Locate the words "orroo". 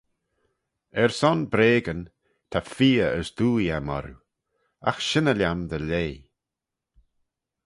3.97-4.21